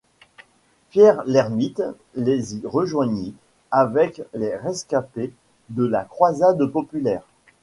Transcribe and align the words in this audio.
Pierre 0.89 1.21
l’Ermite 1.27 1.83
les 2.15 2.55
y 2.55 2.61
rejoignit 2.65 3.35
avec 3.69 4.23
les 4.33 4.55
rescapés 4.57 5.31
de 5.69 5.85
la 5.85 6.05
croisade 6.05 6.65
populaire. 6.65 7.21